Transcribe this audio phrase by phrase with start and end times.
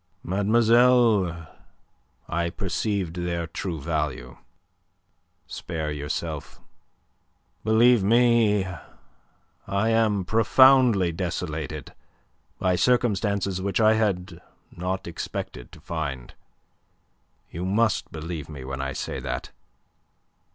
[0.23, 1.45] "Mademoiselle,
[2.27, 4.35] I perceived their true value.
[5.45, 6.59] Spare yourself.
[7.63, 8.65] Believe me
[9.67, 11.93] I am profoundly desolated
[12.57, 14.41] by circumstances which I had
[14.75, 16.33] not expected to find.
[17.51, 19.51] You must believe me when I say that.